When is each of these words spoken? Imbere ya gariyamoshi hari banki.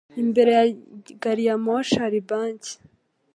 Imbere 0.23 0.51
ya 0.57 0.65
gariyamoshi 1.21 1.95
hari 2.03 2.19
banki. 2.29 2.73